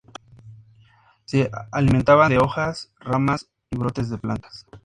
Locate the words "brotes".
3.77-4.09